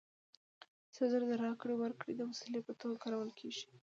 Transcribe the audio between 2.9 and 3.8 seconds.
کارول کېږي